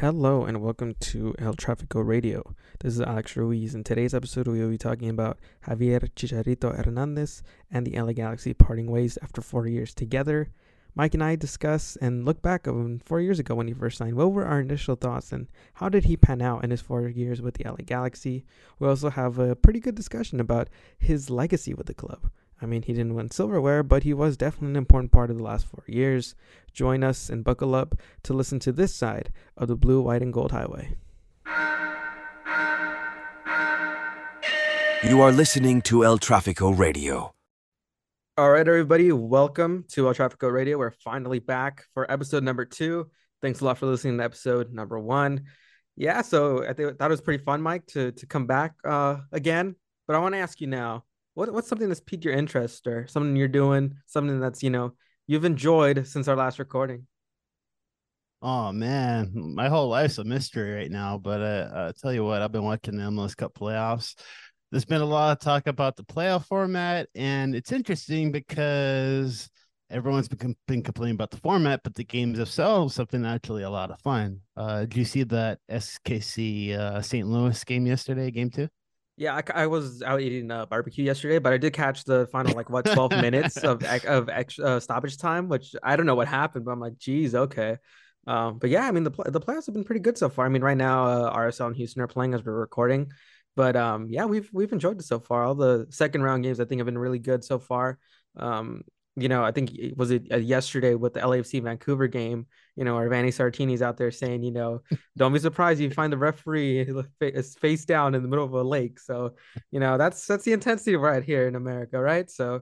[0.00, 2.54] Hello and welcome to El Tráfico Radio.
[2.78, 3.74] This is Alex Ruiz.
[3.74, 8.54] In today's episode, we will be talking about Javier Chicharito Hernandez and the LA Galaxy
[8.54, 10.48] parting ways after four years together.
[10.94, 14.16] Mike and I discuss and look back on four years ago when he first signed.
[14.16, 17.42] What were our initial thoughts and how did he pan out in his four years
[17.42, 18.46] with the LA Galaxy?
[18.78, 22.30] We also have a pretty good discussion about his legacy with the club.
[22.62, 25.42] I mean, he didn't win silverware, but he was definitely an important part of the
[25.42, 26.34] last four years.
[26.74, 27.94] Join us and buckle up
[28.24, 30.96] to listen to this side of the blue, white, and gold highway.
[35.02, 37.32] You are listening to El Tráfico Radio.
[38.36, 40.76] All right, everybody, welcome to El Tráfico Radio.
[40.76, 43.10] We're finally back for episode number two.
[43.40, 45.44] Thanks a lot for listening to episode number one.
[45.96, 49.76] Yeah, so I think that was pretty fun, Mike, to to come back uh, again.
[50.06, 51.04] But I want to ask you now,
[51.40, 54.92] what what's something that's piqued your interest or something you're doing, something that's you know
[55.26, 57.06] you've enjoyed since our last recording?
[58.42, 61.16] Oh man, my whole life's a mystery right now.
[61.16, 64.14] But uh, uh tell you what, I've been watching the MLS Cup playoffs.
[64.70, 69.48] There's been a lot of talk about the playoff format, and it's interesting because
[69.88, 73.70] everyone's been, been complaining about the format, but the games themselves have been actually a
[73.70, 74.40] lot of fun.
[74.56, 77.26] Uh, did you see that SKC uh, St.
[77.26, 78.68] Louis game yesterday, game two?
[79.20, 82.54] Yeah, I, I was out eating uh, barbecue yesterday, but I did catch the final
[82.56, 86.26] like what twelve minutes of of extra uh, stoppage time, which I don't know what
[86.26, 87.76] happened, but I'm like, geez, okay.
[88.26, 90.46] Um, but yeah, I mean the the playoffs have been pretty good so far.
[90.46, 93.12] I mean, right now uh, RSL and Houston are playing as we're recording,
[93.56, 95.44] but um, yeah, we've we've enjoyed it so far.
[95.44, 97.98] All the second round games I think have been really good so far.
[98.38, 98.84] Um,
[99.20, 102.46] you know, I think was it uh, yesterday with the LAFC Vancouver game.
[102.76, 104.82] You know, our Vanni Sartini's out there saying, you know,
[105.16, 106.80] don't be surprised if you find the referee
[107.20, 108.98] is face down in the middle of a lake.
[108.98, 109.34] So,
[109.70, 112.30] you know, that's that's the intensity right here in America, right?
[112.30, 112.60] So,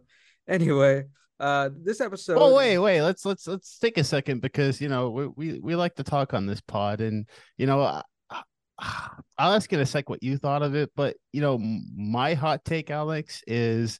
[0.49, 1.05] anyway,
[1.41, 2.39] uh, this episode.
[2.39, 3.03] Oh wait, wait.
[3.03, 6.35] Let's let's let's take a second because you know we we, we like to talk
[6.35, 7.83] on this pod, and you know.
[7.83, 8.03] I,
[9.37, 12.65] I'll ask in a sec what you thought of it, but you know, my hot
[12.65, 13.99] take, Alex, is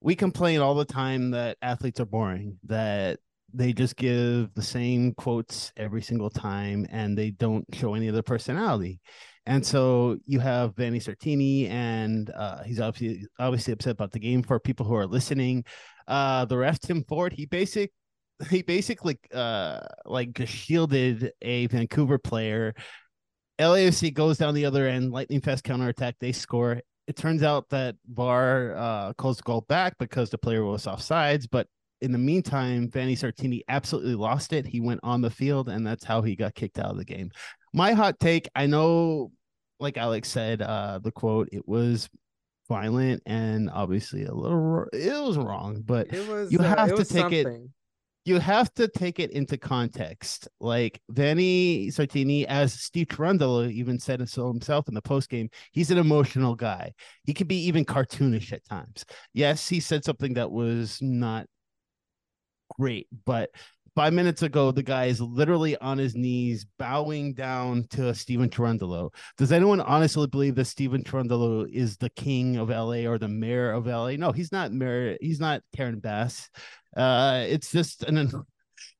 [0.00, 3.18] we complain all the time that athletes are boring, that
[3.52, 8.22] they just give the same quotes every single time and they don't show any other
[8.22, 9.00] personality.
[9.46, 14.42] And so you have Vanni Sartini, and uh, he's obviously obviously upset about the game.
[14.42, 15.64] For people who are listening,
[16.06, 17.90] uh, the ref Tim Ford, he basic
[18.48, 22.74] he basically uh like shielded a Vancouver player.
[23.58, 27.96] LAFC goes down the other end, lightning fast counterattack, they score it turns out that
[28.08, 31.48] VAR uh, calls the goal back because the player was offsides.
[31.50, 31.66] But
[32.00, 34.64] in the meantime, Vanni Sartini absolutely lost it.
[34.64, 37.32] He went on the field, and that's how he got kicked out of the game.
[37.74, 39.32] My hot take I know,
[39.80, 42.08] like Alex said, uh, the quote, it was
[42.68, 47.22] violent and obviously a little, it was wrong, but was, you uh, have to take
[47.22, 47.64] something.
[47.64, 47.70] it
[48.24, 50.48] you have to take it into context.
[50.60, 55.90] Like Vanni Sartini, as Steve Cherundolo even said so himself in the post game, he's
[55.90, 56.92] an emotional guy.
[57.24, 59.04] He can be even cartoonish at times.
[59.32, 61.46] Yes, he said something that was not
[62.78, 63.50] great, but
[64.00, 69.12] five minutes ago, the guy is literally on his knees, bowing down to Stephen Cherundolo.
[69.36, 73.72] Does anyone honestly believe that Stephen Cherundolo is the king of LA or the mayor
[73.72, 74.12] of LA?
[74.12, 75.18] No, he's not mayor.
[75.20, 76.48] He's not Karen Bass.
[76.96, 78.32] Uh, it's just an.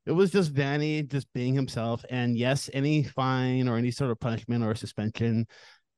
[0.05, 4.21] It was just Vanni just being himself, and yes, any fine or any sort of
[4.21, 5.47] punishment or suspension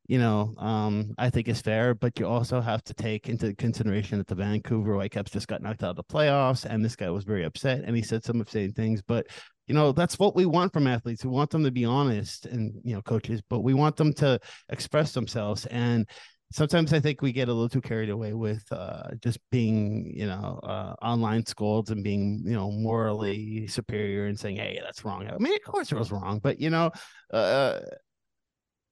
[0.07, 4.19] you know, um, I think is fair, but you also have to take into consideration
[4.19, 7.25] that the Vancouver Whitecaps just got knocked out of the playoffs, and this guy was
[7.25, 9.01] very upset, and he said some upsetting things.
[9.01, 9.29] But
[9.69, 11.25] you know, that's what we want from athletes.
[11.25, 14.41] We want them to be honest, and you know, coaches, but we want them to
[14.71, 15.67] express themselves.
[15.67, 16.09] And
[16.53, 20.27] sometimes I think we get a little too carried away with uh, just being, you
[20.27, 25.29] know, uh, online scolds and being, you know, morally superior and saying, "Hey, that's wrong."
[25.29, 26.91] I mean, of course it was wrong, but you know,
[27.33, 27.81] uh,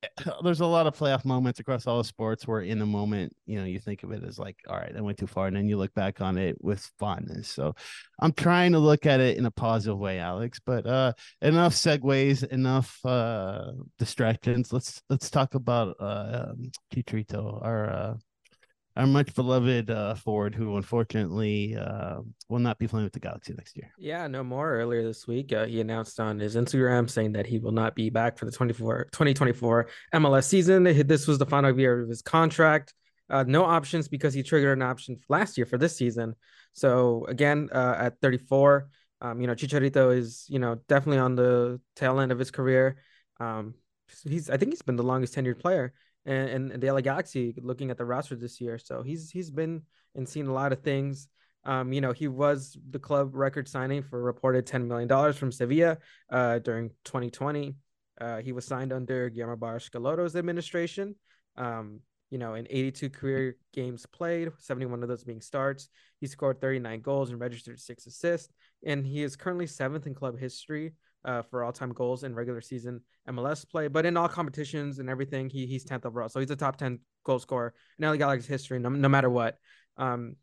[0.42, 3.58] there's a lot of playoff moments across all the sports where in the moment, you
[3.58, 5.46] know, you think of it as like, all right, I went too far.
[5.46, 7.48] And then you look back on it with fondness.
[7.48, 7.74] So
[8.20, 11.12] I'm trying to look at it in a positive way, Alex, but uh
[11.42, 14.72] enough segues, enough uh distractions.
[14.72, 18.14] Let's let's talk about uh um, Chicharito, our uh
[18.96, 23.54] our much beloved uh, forward, who unfortunately uh, will not be playing with the Galaxy
[23.56, 23.92] next year.
[23.98, 24.74] Yeah, no more.
[24.74, 28.10] Earlier this week, uh, he announced on his Instagram saying that he will not be
[28.10, 30.84] back for the 24, 2024 MLS season.
[31.06, 32.94] This was the final year of his contract.
[33.28, 36.34] Uh, no options because he triggered an option last year for this season.
[36.72, 38.88] So again, uh, at 34,
[39.22, 42.96] um, you know, Chicharito is, you know, definitely on the tail end of his career.
[43.38, 43.74] Um,
[44.26, 45.92] he's, I think he's been the longest tenured player
[46.26, 48.78] and, and the LA Galaxy looking at the roster this year.
[48.78, 49.82] So he's he's been
[50.14, 51.28] and seen a lot of things.
[51.64, 55.98] Um, you know, he was the club record signing for reported $10 million from Sevilla
[56.30, 57.74] uh, during 2020.
[58.20, 61.14] Uh, he was signed under Guillermo Barros administration.
[61.56, 62.00] Um,
[62.30, 65.88] you know, in 82 career games played, 71 of those being starts.
[66.20, 68.52] He scored 39 goals and registered six assists,
[68.86, 70.92] and he is currently seventh in club history
[71.24, 73.88] uh, for all-time goals in regular season MLS play.
[73.88, 76.28] But in all competitions and everything, he he's 10th overall.
[76.28, 79.56] So he's a top 10 goal scorer in LA Galaxy history, no, no matter what.
[79.96, 80.36] Um,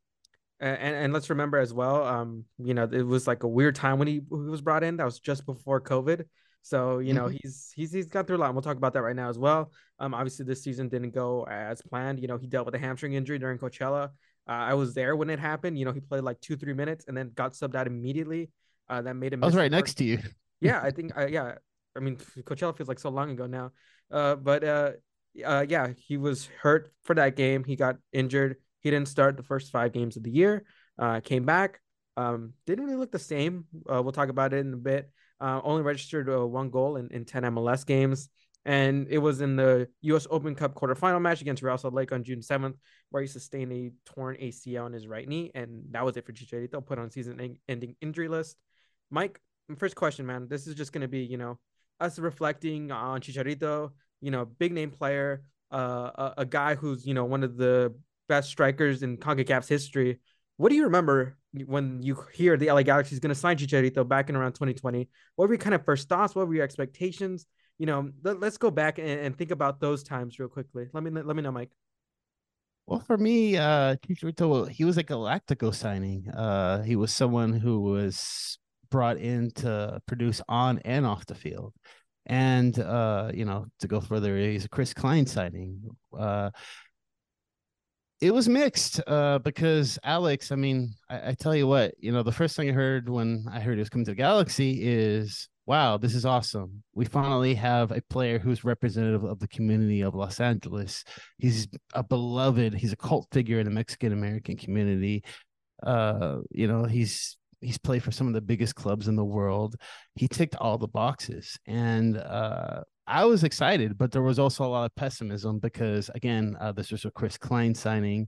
[0.59, 4.00] and, and let's remember as well, um, you know, it was like a weird time
[4.00, 4.97] when he, he was brought in.
[4.97, 6.25] That was just before COVID.
[6.68, 7.38] So you know mm-hmm.
[7.41, 8.47] he's he's he's gone through a lot.
[8.47, 9.71] And we'll talk about that right now as well.
[10.00, 12.19] Um, obviously this season didn't go as planned.
[12.19, 14.09] You know he dealt with a hamstring injury during Coachella.
[14.50, 15.80] Uh, I was there when it happened.
[15.80, 18.50] You know he played like two three minutes and then got subbed out immediately.
[18.89, 19.44] Uh, that made him.
[19.44, 20.19] I was right next to you.
[20.62, 21.18] Yeah, I think.
[21.18, 21.56] Uh, yeah,
[21.95, 23.71] I mean Coachella feels like so long ago now.
[24.12, 24.92] Uh, but uh,
[25.45, 27.63] uh, yeah, he was hurt for that game.
[27.63, 28.57] He got injured.
[28.81, 30.65] He didn't start the first five games of the year.
[30.98, 31.80] Uh, came back.
[32.15, 33.65] Um, didn't really look the same.
[33.92, 37.09] Uh, we'll talk about it in a bit uh, only registered uh, one goal in,
[37.12, 38.30] in 10 MLS games.
[38.65, 40.27] And it was in the U.S.
[40.30, 42.74] Open Cup quarterfinal match against Real Salt Lake on June 7th,
[43.12, 45.51] where he sustained a torn ACL on his right knee.
[45.56, 48.57] And that was it for Chicharito, put on season ending injury list.
[49.09, 49.39] Mike,
[49.75, 50.48] first question, man.
[50.48, 51.60] This is just going to be, you know,
[52.00, 53.92] us reflecting on Chicharito,
[54.22, 57.94] you know, big name player, uh, a, a guy who's, you know, one of the
[58.30, 60.19] best strikers in CONCACAF's history.
[60.58, 64.08] What do you remember when you hear the LA Galaxy is going to sign Chicharito
[64.08, 65.10] back in around 2020?
[65.36, 66.36] What were your kind of first thoughts?
[66.36, 67.46] What were your expectations?
[67.78, 70.88] You know, let, us go back and, and, think about those times real quickly.
[70.94, 71.69] Let me let me know, Mike.
[72.88, 76.28] Well, for me, uh, Chicharito, he was a Galactico signing.
[76.30, 78.58] Uh, he was someone who was
[78.89, 81.74] brought in to produce on and off the field.
[82.25, 85.81] And uh, you know, to go further, he's a Chris Klein signing.
[86.18, 86.51] Uh,
[88.19, 92.24] it was mixed uh, because Alex, I mean, I, I, tell you what, you know,
[92.24, 95.50] the first thing I heard when I heard he was coming to the Galaxy is,
[95.68, 96.83] wow, this is awesome.
[96.95, 101.04] We finally have a player who's representative of the community of Los Angeles.
[101.38, 105.24] He's a beloved, he's a cult figure in the Mexican American community.
[105.83, 109.75] Uh, you know, he's he's played for some of the biggest clubs in the world.
[110.15, 111.57] He ticked all the boxes.
[111.65, 116.56] And uh, I was excited, but there was also a lot of pessimism because, again,
[116.59, 118.27] uh, this was a Chris Klein signing.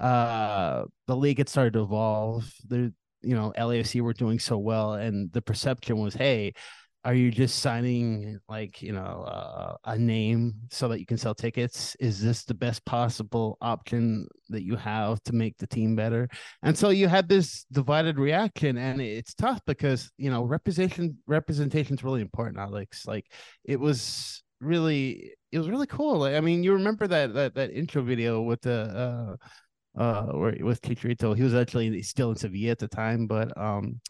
[0.00, 2.50] Uh, the league had started to evolve.
[2.66, 2.92] The
[3.22, 6.52] you know LAFC were doing so well, and the perception was, hey,
[7.04, 11.34] are you just signing like you know uh, a name so that you can sell
[11.34, 11.96] tickets?
[11.98, 16.28] Is this the best possible option that you have to make the team better?
[16.62, 21.96] And so you had this divided reaction and it's tough because you know representation representation
[21.96, 23.06] is really important alex.
[23.06, 23.26] Like
[23.64, 26.18] it was really it was really cool.
[26.18, 29.36] Like, i mean you remember that that that intro video with the
[29.98, 31.36] uh uh with Chicharito.
[31.36, 34.00] he was actually still in sevilla at the time but um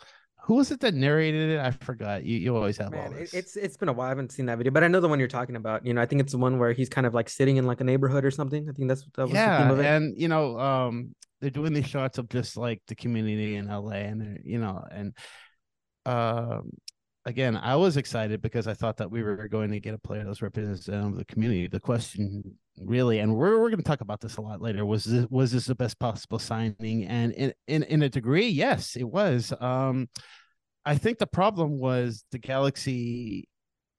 [0.45, 1.61] who was it that narrated it?
[1.61, 2.25] I forgot.
[2.25, 3.33] You you always have Man, all this.
[3.33, 4.07] It's it's been a while.
[4.07, 5.87] I haven't seen that video, but I know the one you're talking about.
[5.87, 7.81] You know, I think it's the one where he's kind of like sitting in like
[7.81, 8.69] a neighborhood or something.
[8.69, 12.29] I think that's that was yeah, and you know, um, they're doing these shots of
[12.29, 15.17] just like the community in LA, and you know, and
[16.07, 16.71] um,
[17.25, 20.25] again, I was excited because I thought that we were going to get a player
[20.25, 21.69] that was representative of the community.
[21.69, 25.05] The question really, and we're we're going to talk about this a lot later, was
[25.05, 27.05] this was this the best possible signing?
[27.07, 29.53] And in in, in a degree, yes, it was.
[29.61, 30.09] Um,
[30.85, 33.49] I think the problem was the Galaxy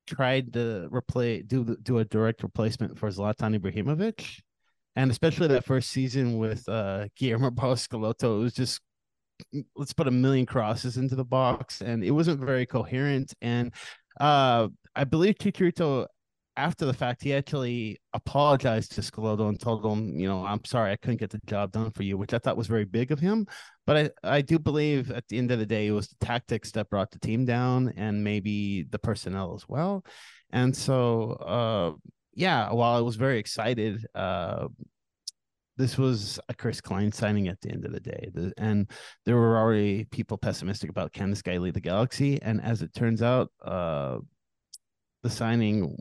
[0.07, 4.39] tried to replace do do a direct replacement for Zlatan Ibrahimovic.
[4.95, 8.79] And especially that first season with uh Guillermo Schelotto, it was just
[9.75, 13.33] let's put a million crosses into the box, and it wasn't very coherent.
[13.41, 13.73] And
[14.19, 16.07] uh, I believe Chicharito,
[16.55, 20.91] after the fact, he actually apologized to Schelotto and told him, you know, I'm sorry
[20.91, 23.19] I couldn't get the job done for you, which I thought was very big of
[23.19, 23.47] him.
[23.87, 26.71] But I, I do believe at the end of the day, it was the tactics
[26.71, 30.05] that brought the team down, and maybe the personnel as well.
[30.51, 31.93] And so, uh,
[32.35, 34.67] yeah, while I was very excited, uh,
[35.75, 38.29] this was a Chris Klein signing at the end of the day.
[38.31, 38.89] The, and
[39.25, 42.39] there were already people pessimistic about can this guy lead the Galaxy?
[42.41, 44.19] And as it turns out, uh,
[45.23, 45.97] the signing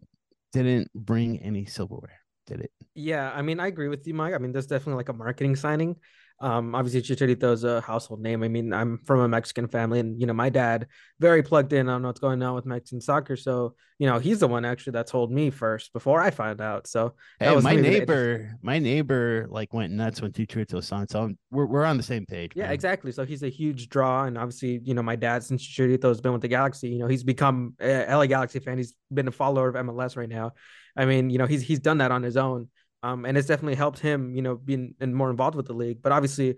[0.53, 2.73] didn't bring any silverware, did it?
[2.95, 4.35] Yeah, I mean, I agree with you, Mike.
[4.35, 5.97] I mean, there's definitely like a marketing signing.
[6.41, 8.43] Um, obviously Chicharito is a household name.
[8.43, 10.89] I mean, I'm from a Mexican family, and you know, my dad
[11.21, 13.37] very plugged in on what's going on with Mexican soccer.
[13.37, 16.87] So, you know, he's the one actually that told me first before I found out.
[16.87, 18.59] So that hey, was my neighbor.
[18.61, 21.11] My neighbor like went nuts when Chicharito signed.
[21.11, 22.53] So we're we're on the same page.
[22.55, 22.73] Yeah, man.
[22.73, 23.13] exactly.
[23.13, 26.33] So he's a huge draw, and obviously, you know, my dad since Chicharito has been
[26.33, 28.79] with the Galaxy, you know, he's become a LA Galaxy fan.
[28.79, 30.53] He's been a follower of MLS right now.
[30.97, 32.69] I mean, you know, he's he's done that on his own.
[33.03, 36.03] Um, and it's definitely helped him, you know, being and more involved with the league.
[36.03, 36.57] But obviously,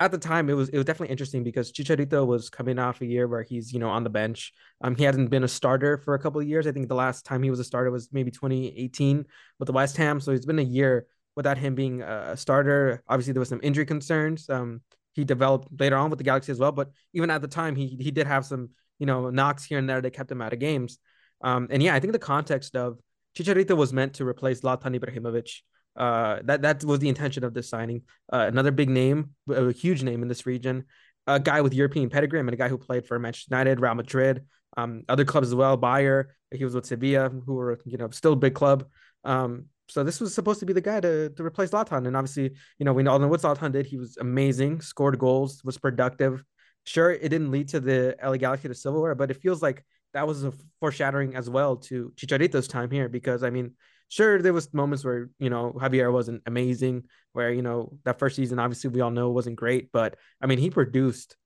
[0.00, 3.06] at the time it was it was definitely interesting because Chicharito was coming off a
[3.06, 4.52] year where he's you know on the bench.
[4.82, 6.66] Um, he hasn't been a starter for a couple of years.
[6.66, 9.24] I think the last time he was a starter was maybe 2018
[9.58, 10.20] with the West Ham.
[10.20, 13.02] So it's been a year without him being a starter.
[13.08, 14.48] Obviously, there was some injury concerns.
[14.48, 14.82] Um,
[15.14, 17.96] he developed later on with the Galaxy as well, but even at the time, he
[18.00, 20.60] he did have some you know knocks here and there that kept him out of
[20.60, 20.98] games.
[21.40, 22.98] Um, and yeah, I think the context of
[23.36, 25.50] Chicharito was meant to replace Zlatan Ibrahimovic.
[25.98, 28.02] Uh, that that was the intention of this signing.
[28.32, 30.84] Uh, another big name, a huge name in this region,
[31.26, 32.40] a guy with European pedigree.
[32.42, 34.44] Mean, a guy who played for Manchester United, Real Madrid,
[34.76, 35.76] um, other clubs as well.
[35.76, 38.86] Bayer, he was with Sevilla, who were you know still a big club.
[39.24, 42.52] Um, so this was supposed to be the guy to to replace Zlatan, and obviously,
[42.78, 43.86] you know, we all know what Zlatan did.
[43.86, 46.44] He was amazing, scored goals, was productive.
[46.86, 50.26] Sure, it didn't lead to the LA Galaxy to silverware, but it feels like that
[50.26, 53.72] was a foreshadowing as well to Chicharito's time here because I mean
[54.08, 58.36] sure there was moments where you know Javier wasn't amazing where you know that first
[58.36, 61.36] season obviously we all know wasn't great but I mean he produced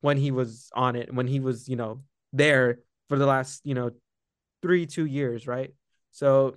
[0.00, 3.74] when he was on it when he was you know there for the last you
[3.74, 3.90] know
[4.62, 5.74] 3 2 years right?
[6.12, 6.56] So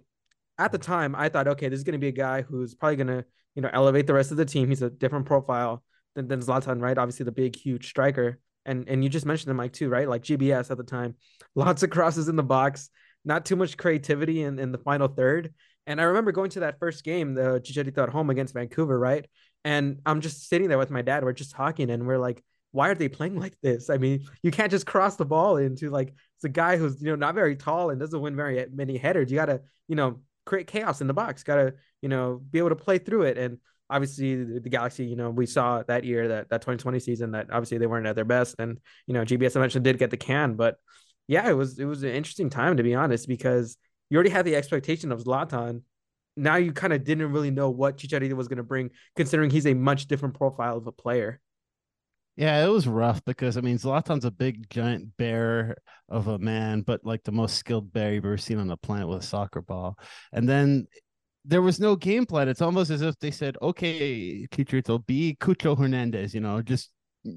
[0.58, 2.96] at the time I thought okay this is going to be a guy who's probably
[2.98, 4.70] going to you know elevate the rest of the team.
[4.70, 5.84] He's a different profile
[6.16, 6.98] than, than Zlatan right?
[6.98, 8.40] Obviously the big huge striker.
[8.66, 10.08] And and you just mentioned him Mike too right?
[10.08, 11.16] Like GBS at the time
[11.56, 12.90] lots of crosses in the box
[13.26, 15.54] not too much creativity in, in the final third.
[15.88, 19.26] And I remember going to that first game, the Chicharito at home against Vancouver, right?
[19.64, 21.24] And I'm just sitting there with my dad.
[21.24, 23.90] We're just talking, and we're like, why are they playing like this?
[23.90, 27.10] I mean, you can't just cross the ball into like it's a guy who's you
[27.10, 29.30] know not very tall and doesn't win very many headers.
[29.30, 31.44] You gotta you know create chaos in the box.
[31.44, 33.38] Gotta you know be able to play through it.
[33.38, 33.58] And
[33.90, 37.48] obviously the, the Galaxy, you know, we saw that year that that 2020 season that
[37.52, 40.56] obviously they weren't at their best, and you know GBS eventually did get the can,
[40.56, 40.78] but
[41.32, 43.78] yeah, it was it was an interesting time to be honest because
[44.10, 45.84] you already had the expectation of Zlatan.
[46.36, 49.66] Now you kind of didn't really know what Chicharito was going to bring, considering he's
[49.66, 51.40] a much different profile of a player.
[52.36, 55.78] Yeah, it was rough because I mean Zlatan's a big giant bear
[56.10, 59.08] of a man, but like the most skilled bear you've ever seen on the planet
[59.08, 59.98] with a soccer ball.
[60.34, 60.86] And then
[61.46, 62.50] there was no game plan.
[62.50, 66.92] It's almost as if they said, "Okay, Chicharito, be Cucho Hernandez," you know, just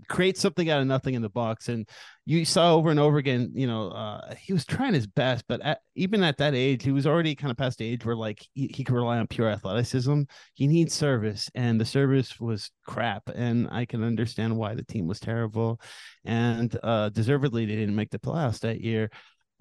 [0.08, 1.68] create something out of nothing in the box.
[1.68, 1.88] And
[2.24, 5.60] you saw over and over again, you know, uh, he was trying his best, but
[5.60, 8.46] at, even at that age, he was already kind of past the age where like
[8.54, 10.22] he, he could rely on pure athleticism.
[10.54, 13.28] He needs service, and the service was crap.
[13.34, 15.80] And I can understand why the team was terrible,
[16.24, 19.10] and uh, deservedly they didn't make the playoffs that year.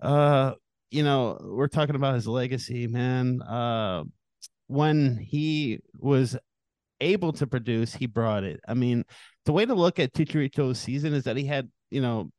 [0.02, 0.54] Uh,
[0.90, 3.42] you know, we're talking about his legacy, man.
[3.42, 4.04] Uh,
[4.68, 6.38] when he was
[7.02, 8.60] able to produce, he brought it.
[8.68, 9.04] I mean,
[9.46, 12.32] the way to look at Chicharito's season is that he had, you know,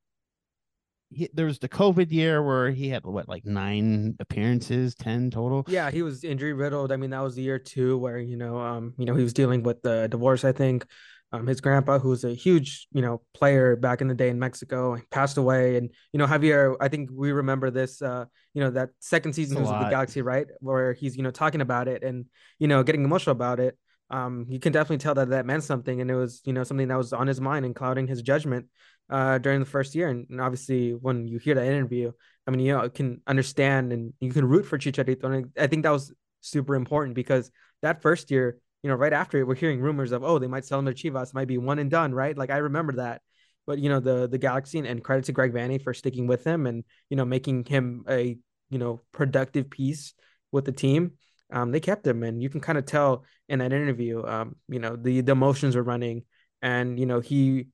[1.11, 5.65] he, there was the COVID year where he had what like nine appearances, ten total.
[5.69, 6.93] Yeah, he was injury riddled.
[6.93, 9.33] I mean, that was the year too where you know, um, you know, he was
[9.33, 10.45] dealing with the divorce.
[10.45, 10.87] I think,
[11.33, 14.39] um, his grandpa, who was a huge, you know, player back in the day in
[14.39, 16.77] Mexico, passed away, and you know, Javier.
[16.81, 18.03] I think we remember this.
[18.03, 21.61] Uh, you know, that second season was the Galaxy, right, where he's you know talking
[21.61, 22.27] about it and
[22.59, 23.77] you know getting emotional about it
[24.11, 26.89] um, you can definitely tell that that meant something, and it was you know something
[26.89, 28.67] that was on his mind and clouding his judgment
[29.11, 30.09] uh, during the first year.
[30.09, 32.13] And, and, obviously, when you hear that interview,
[32.47, 35.25] I mean, you know, can understand and you can root for Chicharito.
[35.25, 37.51] And I think that was super important because
[37.83, 40.65] that first year, you know, right after it, we're hearing rumors of oh, they might
[40.65, 42.37] sell him to Chivas, might be one and done, right?
[42.37, 43.23] Like I remember that.
[43.67, 46.67] But you know, the the Galaxy and credit to Greg Vanney for sticking with him
[46.67, 48.37] and you know making him a
[48.69, 50.13] you know productive piece
[50.53, 51.13] with the team
[51.55, 54.81] um, they kept him, and you can kind of tell in that interview, um, you
[54.81, 56.25] know, the the emotions were running,
[56.61, 57.69] and you know he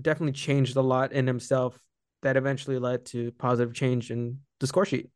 [0.00, 1.80] definitely changed a lot in himself
[2.22, 5.08] that eventually led to positive change in the score sheet.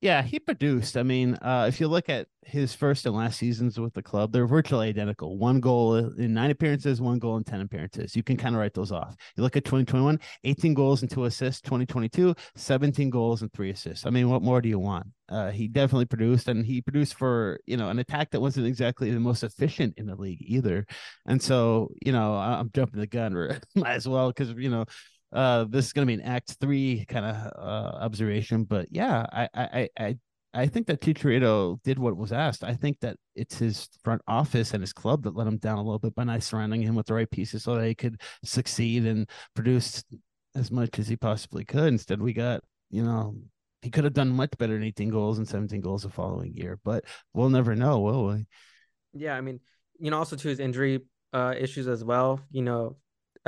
[0.00, 0.96] Yeah, he produced.
[0.96, 4.30] I mean, uh, if you look at his first and last seasons with the club,
[4.30, 5.36] they're virtually identical.
[5.36, 8.14] One goal in nine appearances, one goal in 10 appearances.
[8.14, 9.16] You can kind of write those off.
[9.36, 11.60] You look at 2021, 18 goals and two assists.
[11.62, 14.06] 2022, 17 goals and three assists.
[14.06, 15.08] I mean, what more do you want?
[15.28, 19.10] Uh, he definitely produced, and he produced for, you know, an attack that wasn't exactly
[19.10, 20.86] the most efficient in the league either.
[21.26, 24.84] And so, you know, I'm jumping the gun as well because, you know,
[25.32, 29.26] uh this is going to be an act three kind of uh observation but yeah
[29.32, 30.16] i i i
[30.54, 32.64] I think that Chicharito did what was asked.
[32.64, 35.82] I think that it's his front office and his club that let him down a
[35.82, 39.04] little bit by not surrounding him with the right pieces so that he could succeed
[39.06, 40.02] and produce
[40.54, 41.88] as much as he possibly could.
[41.88, 43.36] Instead, we got, you know,
[43.82, 46.78] he could have done much better than 18 goals and 17 goals the following year,
[46.82, 47.04] but
[47.34, 48.46] we'll never know, will we?
[49.12, 49.60] Yeah, I mean,
[49.98, 51.00] you know, also to his injury
[51.34, 52.40] uh issues as well.
[52.50, 52.96] You know,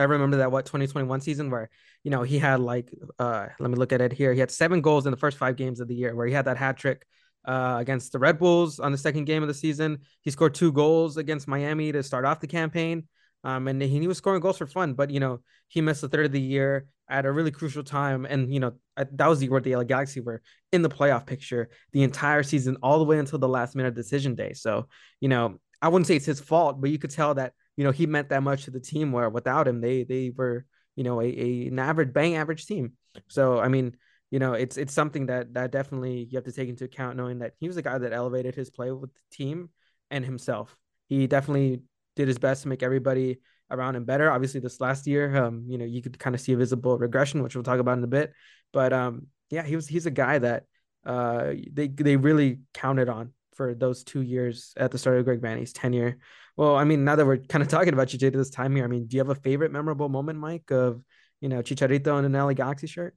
[0.01, 1.71] I remember that what 2021 season where
[2.05, 4.33] you know he had like uh let me look at it here.
[4.33, 6.47] He had seven goals in the first five games of the year where he had
[6.47, 7.07] that hat trick
[7.45, 9.99] uh against the Red Bulls on the second game of the season.
[10.23, 13.07] He scored two goals against Miami to start off the campaign.
[13.43, 16.09] Um, and he, he was scoring goals for fun, but you know he missed the
[16.09, 19.47] third of the year at a really crucial time, and you know that was the
[19.47, 20.43] year the LA Galaxy were
[20.73, 24.35] in the playoff picture the entire season, all the way until the last minute decision
[24.35, 24.53] day.
[24.53, 24.89] So
[25.21, 27.91] you know I wouldn't say it's his fault, but you could tell that you know
[27.93, 29.13] he meant that much to the team.
[29.13, 30.65] Where without him, they they were
[30.97, 32.93] you know a, a an average bang average team.
[33.29, 33.97] So I mean
[34.31, 37.41] you know, it's it's something that that definitely you have to take into account, knowing
[37.41, 39.71] that he was a guy that elevated his play with the team
[40.11, 40.77] and himself.
[41.09, 41.83] He definitely
[42.15, 44.31] did his best to make everybody around him better.
[44.31, 47.43] Obviously, this last year, um, you know, you could kind of see a visible regression,
[47.43, 48.33] which we'll talk about in a bit.
[48.73, 50.65] But um, yeah, he was he's a guy that
[51.05, 55.43] uh they they really counted on for those two years at the start of Greg
[55.43, 56.17] Vanney's tenure.
[56.57, 58.89] Well, I mean, now that we're kind of talking about Chicharito this time here, I
[58.89, 61.03] mean, do you have a favorite memorable moment, Mike, of
[61.43, 63.15] you know Chicharito in an LA Galaxy shirt?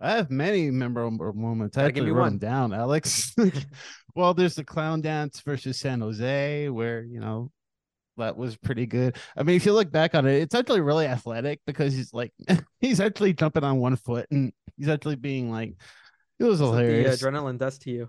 [0.00, 1.78] I have many memorable moments.
[1.78, 3.32] I give you one down, Alex.
[4.16, 7.52] well, there's the clown dance versus San Jose, where you know
[8.16, 9.16] that was pretty good.
[9.36, 12.32] I mean, if you look back on it, it's actually really athletic because he's like
[12.80, 15.76] he's actually jumping on one foot and he's actually being like
[16.40, 17.20] it was uh, hilarious.
[17.20, 18.08] The adrenaline does to you.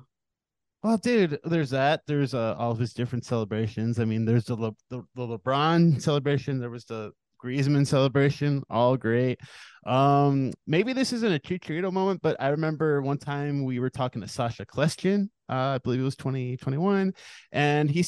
[0.85, 2.01] Well, dude, there's that.
[2.05, 3.99] There's uh, all of his different celebrations.
[3.99, 6.59] I mean, there's the, Le- the the LeBron celebration.
[6.59, 7.11] There was the
[7.43, 9.39] Griezmann celebration, all great.
[9.87, 14.21] Um, maybe this isn't a Chicharito moment, but I remember one time we were talking
[14.21, 17.13] to Sacha Kljestan, uh, I believe it was 2021,
[17.51, 18.03] and he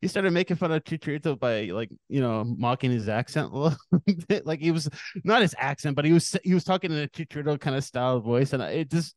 [0.00, 3.78] he started making fun of Chicharito by like you know mocking his accent a little
[4.28, 4.46] bit.
[4.46, 4.88] Like he was
[5.24, 8.20] not his accent, but he was he was talking in a Chicharito kind of style
[8.20, 9.16] voice, and it just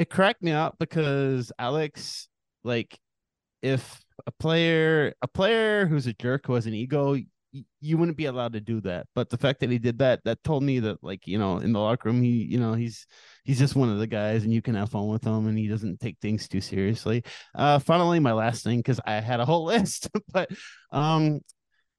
[0.00, 2.26] it cracked me up because Alex,
[2.64, 2.98] like,
[3.60, 7.16] if a player a player who's a jerk who has an ego
[7.80, 9.06] you wouldn't be allowed to do that.
[9.14, 11.72] But the fact that he did that, that told me that, like, you know, in
[11.72, 13.06] the locker room, he, you know, he's
[13.44, 15.66] he's just one of the guys, and you can have fun with him, and he
[15.66, 17.24] doesn't take things too seriously.
[17.54, 20.48] Uh, finally, my last thing, because I had a whole list, but
[20.92, 21.40] um,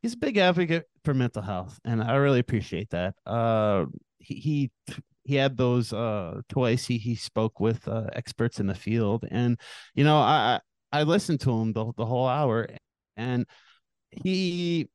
[0.02, 3.16] he's a big advocate for mental health, and I really appreciate that.
[3.26, 3.86] Uh,
[4.20, 4.72] he he
[5.24, 6.86] he had those uh twice.
[6.86, 9.60] He he spoke with uh, experts in the field, and
[9.96, 10.60] you know, I
[10.92, 12.68] I listened to him the the whole hour,
[13.18, 13.46] and
[14.12, 14.90] he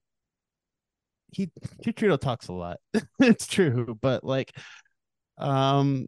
[1.33, 1.51] he
[1.85, 2.79] Chicharito talks a lot.
[3.21, 4.57] it's true, but like,
[5.39, 6.07] um,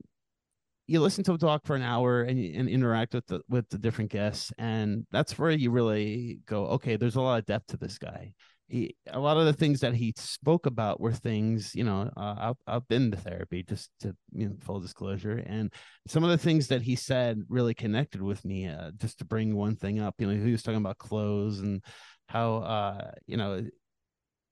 [0.86, 3.78] you listen to him talk for an hour and and interact with the with the
[3.78, 7.76] different guests, and that's where you really go, okay, there's a lot of depth to
[7.76, 8.32] this guy.
[8.68, 12.34] He, a lot of the things that he spoke about were things, you know, uh,
[12.38, 15.42] I've, I've been to therapy just to, you know, full disclosure.
[15.46, 15.72] And
[16.06, 19.56] some of the things that he said really connected with me, uh, just to bring
[19.56, 21.82] one thing up, you know, he was talking about clothes and
[22.28, 23.64] how, uh, you know,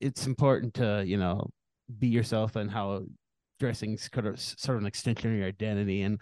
[0.00, 1.48] it's important to you know
[1.98, 3.02] be yourself and how
[3.58, 6.20] dressing sort of sort of an extension of your identity and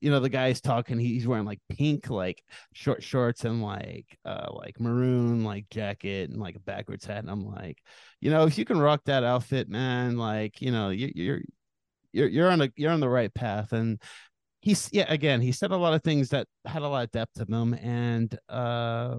[0.00, 2.42] you know the guy's talking he's wearing like pink like
[2.74, 7.18] short shorts and like uh like maroon like jacket and like a backwards hat.
[7.18, 7.78] And i'm like
[8.20, 11.40] you know if you can rock that outfit man like you know you, you're
[12.12, 13.72] you're you're on a you're on the right path.
[13.72, 14.00] And
[14.60, 17.34] he's yeah again he said a lot of things that had a lot of depth
[17.34, 17.74] to them.
[17.74, 19.16] And uh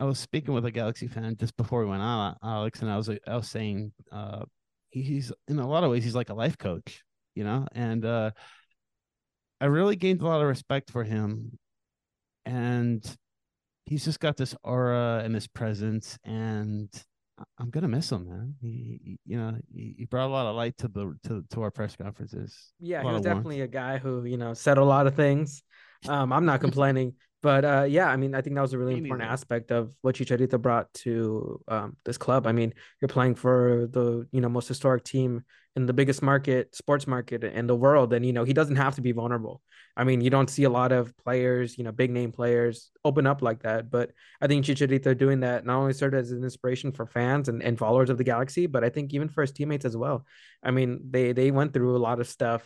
[0.00, 2.96] I was speaking with a Galaxy fan just before we went on, Alex, and I
[2.96, 4.44] was I was saying uh,
[4.90, 8.32] he's in a lot of ways he's like a life coach, you know, and uh,
[9.60, 11.58] I really gained a lot of respect for him,
[12.44, 13.04] and
[13.86, 16.88] he's just got this aura and this presence, and
[17.58, 18.54] I'm gonna miss him, man.
[18.60, 21.62] He, he you know, he, he, brought a lot of light to the to to
[21.62, 22.72] our press conferences.
[22.80, 23.70] Yeah, he was definitely warmth.
[23.70, 25.62] a guy who you know said a lot of things.
[26.08, 27.14] Um, I'm not complaining.
[27.44, 30.14] But uh, yeah, I mean, I think that was a really important aspect of what
[30.14, 32.46] Chicharito brought to um, this club.
[32.46, 35.44] I mean, you're playing for the you know most historic team
[35.76, 38.94] in the biggest market, sports market in the world, and you know he doesn't have
[38.94, 39.60] to be vulnerable.
[39.94, 43.26] I mean, you don't see a lot of players, you know, big name players open
[43.26, 43.90] up like that.
[43.90, 47.62] But I think Chicharito doing that not only served as an inspiration for fans and,
[47.62, 50.24] and followers of the Galaxy, but I think even for his teammates as well.
[50.62, 52.62] I mean, they they went through a lot of stuff,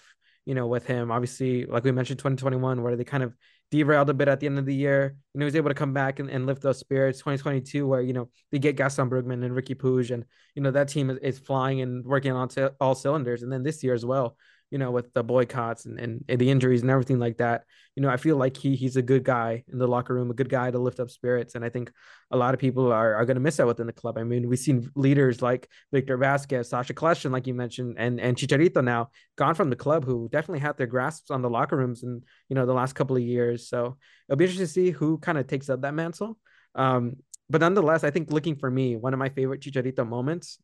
[0.46, 1.10] you know, with him.
[1.10, 3.34] Obviously, like we mentioned, 2021, where they kind of
[3.70, 5.16] derailed a bit at the end of the year.
[5.34, 7.18] You know, he was able to come back and, and lift those spirits.
[7.18, 10.88] 2022, where you know they get Gaston Brugman and Riqui Puig, and you know that
[10.88, 12.48] team is, is flying and working on
[12.80, 13.42] all cylinders.
[13.42, 14.36] And then this year as well,
[14.70, 17.64] you know, with the boycotts and, and, and, the injuries and everything like that.
[17.94, 20.34] You know, I feel like he he's a good guy in the locker room, a
[20.34, 21.54] good guy to lift up spirits.
[21.54, 21.90] And I think
[22.30, 24.18] a lot of people are, are going to miss that within the club.
[24.18, 28.36] I mean, we've seen leaders like Victor Vasquez, Sacha Kljestan, like you mentioned, and, and
[28.36, 32.02] Chicharito now gone from the club who definitely had their grasps on the locker rooms
[32.02, 33.68] in, you know, the last couple of years.
[33.68, 33.96] So
[34.28, 36.38] it'll be interesting to see who kind of takes up that mantle.
[36.74, 37.16] Um,
[37.50, 40.58] but nonetheless, I think looking for me, one of my favorite Chicharito moments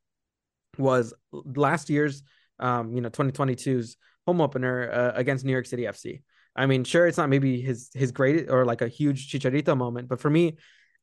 [0.79, 2.23] was last year's
[2.59, 6.23] um, you know, 2022's home opener uh, against New York City FC.
[6.57, 10.09] I mean, sure, it's not maybe his his great or like a huge Chicharito moment,
[10.09, 10.57] but for me,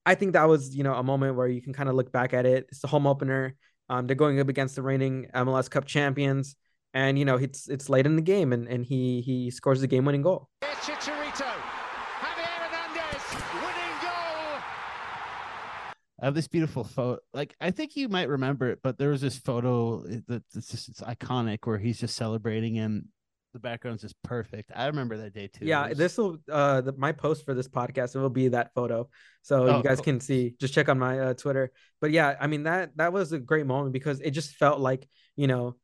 [0.06, 2.34] I think that was you know a moment where you can kind of look back
[2.34, 2.68] at it.
[2.70, 3.56] It's the home opener.
[3.90, 6.56] Um, they're going up against the reigning MLS Cup champions,
[6.94, 9.88] and you know it's it's late in the game, and and he he scores the
[9.88, 10.48] game winning goal.
[10.64, 11.52] Chicharito,
[12.22, 14.62] Javier Hernandez, winning goal.
[16.22, 17.20] I have this beautiful photo.
[17.34, 21.02] Like I think you might remember it, but there was this photo that's just it's
[21.02, 23.06] iconic where he's just celebrating and
[23.54, 24.72] the background's just perfect.
[24.74, 25.66] I remember that day too.
[25.66, 25.98] Yeah, was...
[25.98, 28.16] this will uh the, my post for this podcast.
[28.16, 29.10] It will be that photo,
[29.42, 30.06] so oh, you guys cool.
[30.06, 30.56] can see.
[30.60, 31.72] Just check on my uh, Twitter.
[32.00, 35.08] But yeah, I mean that that was a great moment because it just felt like
[35.36, 35.76] you know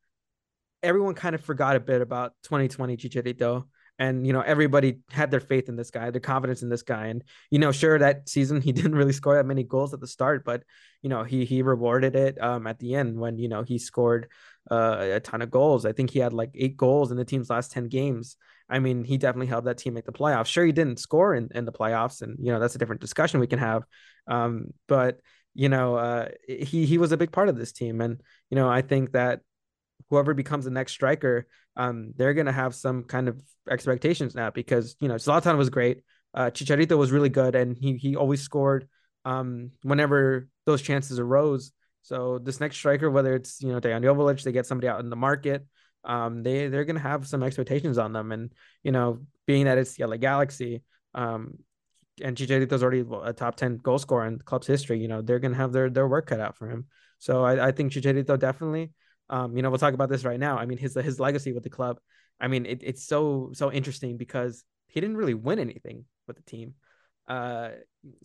[0.83, 3.65] everyone kind of forgot a bit about 2020 Chicharito
[3.99, 7.07] and you know everybody had their faith in this guy their confidence in this guy
[7.07, 10.07] and you know sure that season he didn't really score that many goals at the
[10.07, 10.63] start but
[11.01, 14.27] you know he he rewarded it um at the end when you know he scored
[14.69, 15.85] uh, a ton of goals.
[15.85, 18.35] I think he had like eight goals in the team's last 10 games.
[18.69, 20.47] I mean he definitely helped that team make the playoffs.
[20.47, 23.39] Sure he didn't score in, in the playoffs and you know that's a different discussion
[23.39, 23.83] we can have
[24.27, 25.21] um but
[25.53, 28.69] you know uh he he was a big part of this team and you know
[28.69, 29.39] i think that
[30.09, 34.95] whoever becomes the next striker, um, they're gonna have some kind of expectations now because
[34.99, 36.01] you know Zlatan was great,
[36.33, 38.87] uh, Chicharito was really good, and he he always scored
[39.25, 41.71] um, whenever those chances arose.
[42.01, 45.15] So this next striker, whether it's you know Dejan they get somebody out in the
[45.15, 45.65] market,
[46.03, 48.51] um, they they're gonna have some expectations on them, and
[48.83, 50.81] you know being that it's LA Galaxy,
[51.13, 51.59] um,
[52.23, 55.39] and Chicharito's already a top ten goal scorer in the club's history, you know they're
[55.39, 56.85] gonna have their their work cut out for him.
[57.19, 58.93] So I, I think Chicharito definitely
[59.29, 60.57] um, you know, we'll talk about this right now.
[60.57, 61.99] I mean, his his legacy with the club.
[62.39, 66.43] I mean, it, it's so so interesting because he didn't really win anything with the
[66.43, 66.75] team.
[67.27, 67.69] Uh,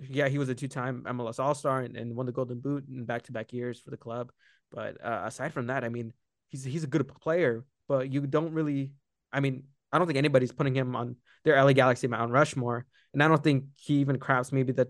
[0.08, 3.52] yeah, he was a two-time MLS All-Star and, and won the Golden Boot in back-to-back
[3.52, 4.30] years for the club.
[4.70, 6.12] But uh, aside from that, I mean,
[6.48, 8.92] he's he's a good player, but you don't really.
[9.32, 13.22] I mean, I don't think anybody's putting him on their LA Galaxy Mount Rushmore, and
[13.22, 14.88] I don't think he even crafts maybe the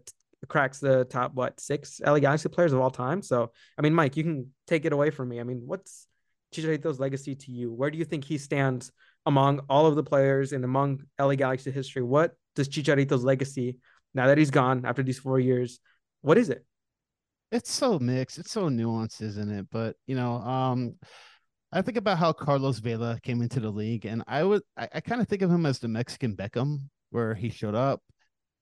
[0.48, 3.22] cracks the top what six LA Galaxy players of all time.
[3.22, 5.40] So I mean, Mike, you can take it away from me.
[5.40, 6.06] I mean, what's
[6.54, 7.72] Chicharito's legacy to you?
[7.72, 8.92] Where do you think he stands
[9.26, 12.02] among all of the players and among LA Galaxy history?
[12.02, 13.78] What does Chicharito's legacy
[14.14, 15.80] now that he's gone after these four years?
[16.20, 16.64] What is it?
[17.50, 18.38] It's so mixed.
[18.38, 19.66] It's so nuanced, isn't it?
[19.70, 20.94] But you know, um,
[21.70, 25.00] I think about how Carlos Vela came into the league, and I would I, I
[25.00, 26.78] kind of think of him as the Mexican Beckham,
[27.10, 28.02] where he showed up,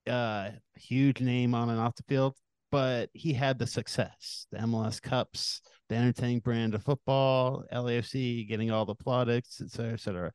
[0.07, 2.35] uh, huge name on and off the field,
[2.71, 8.71] but he had the success, the MLS Cups, the entertaining brand of football, LAFC, getting
[8.71, 10.31] all the plaudits, et cetera, et cetera.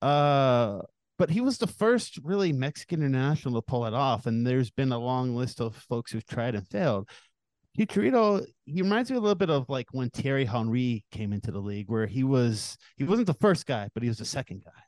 [0.00, 0.82] Uh,
[1.18, 4.92] but he was the first really Mexican international to pull it off, and there's been
[4.92, 7.08] a long list of folks who've tried and failed.
[7.78, 11.60] Chicharito, he reminds me a little bit of like when Thierry Henry came into the
[11.60, 14.82] league, where he was he wasn't the first guy, but he was the second guy,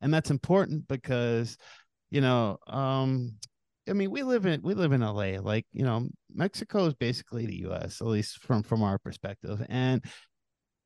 [0.00, 1.56] and that's important because
[2.10, 3.32] you know um
[3.92, 5.38] I mean, we live in we live in LA.
[5.38, 9.62] Like, you know, Mexico is basically the US, at least from from our perspective.
[9.68, 10.02] And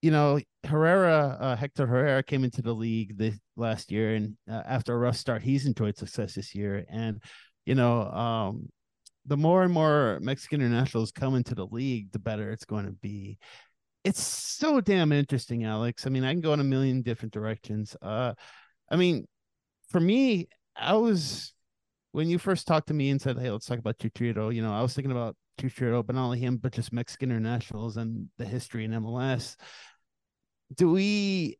[0.02, 4.62] you know, Herrera, uh, Hector Herrera came into the league this last year, and uh,
[4.66, 6.84] after a rough start, he's enjoyed success this year.
[6.90, 7.22] And
[7.64, 8.68] you know, um,
[9.24, 12.92] the more and more Mexican internationals come into the league, the better it's going to
[12.92, 13.38] be.
[14.02, 16.06] It's so damn interesting, Alex.
[16.06, 17.96] I mean, I can go in a million different directions.
[18.02, 18.34] Uh,
[18.90, 19.26] I mean,
[19.90, 21.52] for me, I was
[22.16, 24.72] when you first talked to me and said, "Hey, let's talk about Chicharito," you know,
[24.72, 28.46] I was thinking about Chicharito, but not only him, but just Mexican internationals and the
[28.46, 29.54] history in MLS.
[30.74, 31.58] Do we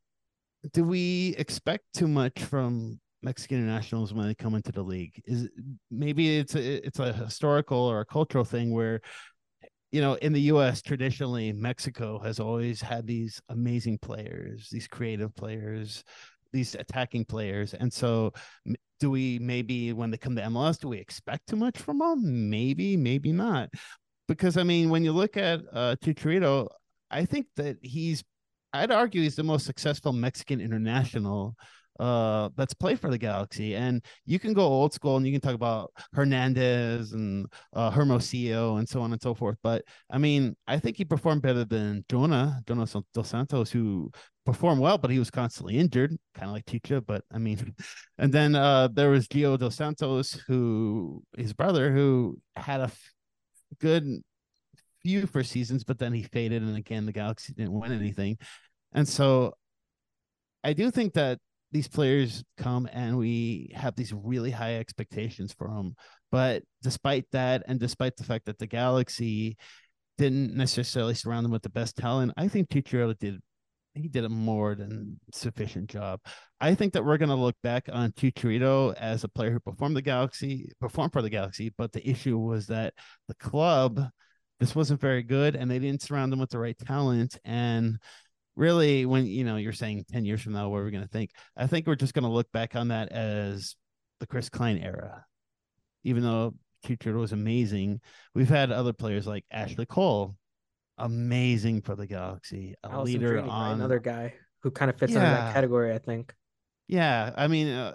[0.72, 5.20] do we expect too much from Mexican internationals when they come into the league?
[5.26, 5.50] Is
[5.90, 9.02] maybe it's a it's a historical or a cultural thing where
[9.92, 15.34] you know, in the US, traditionally, Mexico has always had these amazing players, these creative
[15.34, 16.02] players,
[16.56, 17.74] these attacking players.
[17.74, 18.32] And so
[18.98, 22.50] do we maybe when they come to MLS, do we expect too much from them?
[22.50, 23.68] Maybe, maybe not.
[24.26, 26.68] Because I mean, when you look at uh Chicharito,
[27.10, 28.24] I think that he's
[28.72, 31.56] I'd argue he's the most successful Mexican international
[31.98, 33.74] uh that's played for the Galaxy.
[33.74, 38.76] And you can go old school and you can talk about Hernandez and uh Hermosillo
[38.76, 39.56] and so on and so forth.
[39.62, 44.10] But I mean, I think he performed better than Jonah, Jonah Dos Santos, who
[44.44, 47.00] performed well, but he was constantly injured, kind of like Chicha.
[47.00, 47.74] But I mean,
[48.18, 53.12] and then uh there was Gio Dos Santos, who his brother, who had a f-
[53.80, 54.22] good
[55.02, 58.38] few for seasons, but then he faded, and again the Galaxy didn't win anything.
[58.92, 59.54] And so
[60.64, 61.38] I do think that
[61.72, 65.94] these players come and we have these really high expectations for them.
[66.30, 69.56] But despite that, and despite the fact that the Galaxy
[70.18, 73.40] didn't necessarily surround them with the best talent, I think Chicharito did
[73.94, 76.20] he did a more than sufficient job.
[76.60, 79.96] I think that we're going to look back on Chicharito as a player who performed
[79.96, 82.92] the Galaxy, performed for the Galaxy, but the issue was that
[83.26, 84.10] the club
[84.58, 87.38] this wasn't very good, and they didn't surround him with the right talent.
[87.44, 87.98] And
[88.56, 91.08] really, when you know you're saying ten years from now, what are we going to
[91.08, 91.30] think?
[91.56, 93.76] I think we're just going to look back on that as
[94.20, 95.24] the Chris Klein era.
[96.04, 96.54] Even though
[96.86, 98.00] Chicharito was amazing,
[98.34, 100.36] we've had other players like Ashley Cole,
[100.98, 105.28] amazing for the Galaxy, a Allison leader on another guy who kind of fits under
[105.28, 106.34] that category, I think.
[106.88, 107.94] Yeah, I mean, uh,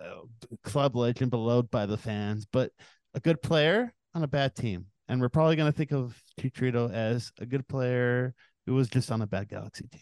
[0.63, 2.71] club legend, beloved by the fans, but
[3.13, 4.87] a good player on a bad team.
[5.07, 8.33] And we're probably going to think of Chicharito as a good player
[8.65, 10.01] who was just on a bad Galaxy team.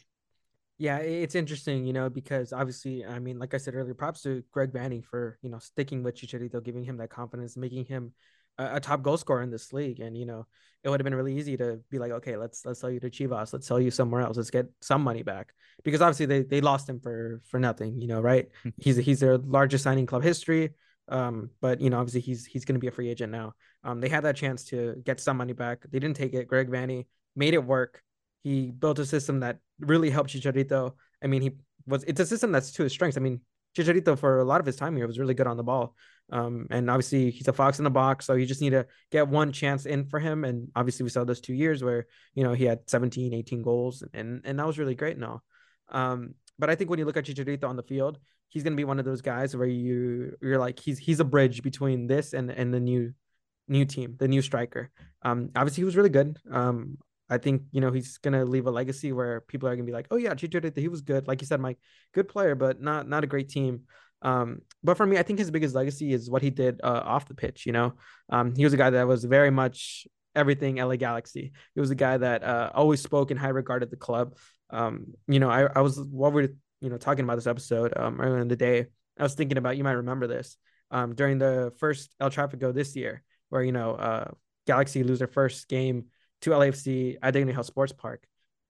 [0.79, 4.41] Yeah, it's interesting, you know, because obviously, I mean, like I said earlier, props to
[4.51, 8.13] Greg Vanney for you know sticking with Chicharito, giving him that confidence, making him
[8.57, 9.99] a, a top goal scorer in this league.
[9.99, 10.47] And you know,
[10.81, 13.09] it would have been really easy to be like, okay, let's let's sell you to
[13.09, 16.61] Chivas, let's sell you somewhere else, let's get some money back, because obviously they they
[16.61, 18.47] lost him for for nothing, you know, right?
[18.77, 20.69] he's he's their largest signing club history.
[21.09, 23.53] Um, but you know, obviously he's he's going to be a free agent now.
[23.83, 25.83] Um, they had that chance to get some money back.
[25.91, 26.47] They didn't take it.
[26.47, 28.01] Greg Vanney made it work.
[28.43, 30.93] He built a system that really helped Chicharito.
[31.23, 31.51] I mean, he
[31.85, 33.17] was it's a system that's to his strengths.
[33.17, 33.41] I mean,
[33.77, 35.95] Chicharito for a lot of his time here was really good on the ball.
[36.31, 39.27] Um, and obviously he's a fox in the box, so you just need to get
[39.27, 40.43] one chance in for him.
[40.43, 44.03] And obviously we saw those two years where you know he had 17, 18 goals,
[44.13, 45.17] and and that was really great.
[45.17, 45.41] Now,
[45.89, 48.83] um, but I think when you look at Chicharito on the field, he's gonna be
[48.83, 52.51] one of those guys where you you're like he's he's a bridge between this and
[52.51, 53.13] and the new
[53.67, 54.91] new team, the new striker.
[55.23, 56.37] Um, obviously he was really good.
[56.51, 56.97] Um,
[57.29, 60.07] I think you know he's gonna leave a legacy where people are gonna be like,
[60.11, 61.27] oh yeah, Chicharito, he was good.
[61.27, 61.77] Like you said, Mike,
[62.13, 63.81] good player, but not not a great team.
[64.21, 67.27] Um, but for me, I think his biggest legacy is what he did uh, off
[67.27, 67.65] the pitch.
[67.65, 67.93] You know,
[68.29, 71.51] um, he was a guy that was very much everything LA Galaxy.
[71.75, 74.35] He was a guy that uh, always spoke in high regard at the club.
[74.69, 76.49] Um, you know, I, I was while we were
[76.81, 78.87] you know talking about this episode um, earlier in the day,
[79.17, 80.57] I was thinking about you might remember this
[80.91, 84.31] um, during the first El Trafico this year, where you know uh,
[84.67, 86.05] Galaxy lose their first game
[86.41, 88.25] to LAFC at Dignity Health Sports Park.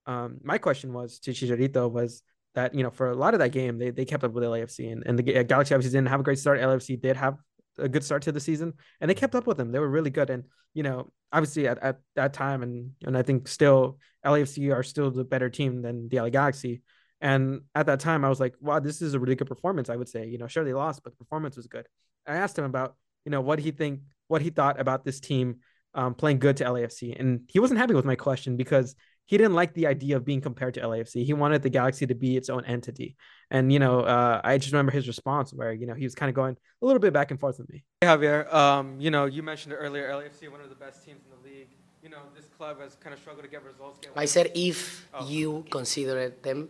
[0.06, 2.24] Um, my question was to Chicharito was
[2.56, 4.92] that you know for a lot of that game they, they kept up with LAFC
[4.92, 6.60] and, and the uh, Galaxy obviously didn't have a great start.
[6.60, 7.38] LAFC did have
[7.78, 9.72] a good start to the season and they kept up with them.
[9.72, 13.22] They were really good and you know obviously at, at that time and and I
[13.22, 16.82] think still LAFC are still the better team than the LA Galaxy.
[17.22, 19.90] And at that time I was like, wow, this is a really good performance.
[19.90, 21.88] I would say you know sure they lost but the performance was good.
[22.26, 25.58] I asked him about you know what he think what he thought about this team
[26.00, 27.20] um, playing good to LAFC.
[27.20, 30.42] And he wasn't happy with my question because he didn't like the idea of being
[30.42, 31.24] compared to LAFC.
[31.26, 33.16] He wanted the Galaxy to be its own entity.
[33.52, 36.30] And, you know, uh, I just remember his response where, you know, he was kind
[36.30, 37.84] of going a little bit back and forth with me.
[38.02, 41.32] Hey, Javier, um, you know, you mentioned earlier LAFC, one of the best teams in
[41.38, 41.68] the league.
[42.02, 44.00] You know, this club has kind of struggled to get results.
[44.00, 45.28] Get I said if Oh.
[45.28, 46.70] you consider them